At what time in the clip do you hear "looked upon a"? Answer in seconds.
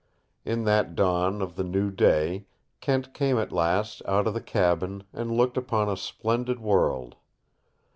5.31-5.95